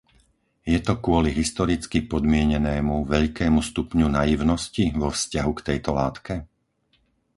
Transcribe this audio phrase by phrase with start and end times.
[0.73, 6.35] Je to kvôli historicky podmienenému, veľkému stupňu naivnosti vo vzťahu k tejto látke?